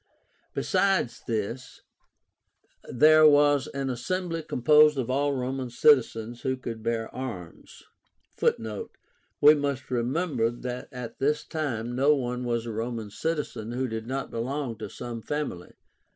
[0.55, 1.83] Besides this,
[2.91, 7.83] there was an assembly composed of all Roman citizens who could bear arms.
[8.35, 8.89] (Footnote:
[9.41, 14.07] We must remember that at this time no one was a Roman citizen who did
[14.07, 15.73] not belong to some family.